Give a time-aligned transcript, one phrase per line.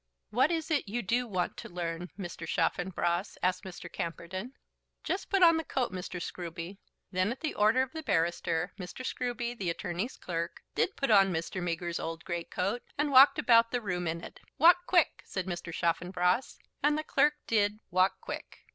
[0.31, 2.47] "What is it you do want to learn, Mr.
[2.47, 3.87] Chaffanbrass?" asked Mr.
[3.87, 4.53] Camperdown.
[5.03, 6.19] "Just put on the coat, Mr.
[6.19, 6.79] Scruby."
[7.11, 9.05] Then at the order of the barrister, Mr.
[9.05, 11.61] Scruby, the attorney's clerk, did put on Mr.
[11.61, 14.39] Meager's old great coat, and walked about the room in it.
[14.57, 15.71] "Walk quick," said Mr.
[15.71, 18.57] Chaffanbrass; and the clerk did "walk quick."